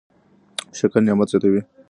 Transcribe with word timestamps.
شکر 0.79 1.01
نعمت 1.05 1.27
زياتوي. 1.31 1.61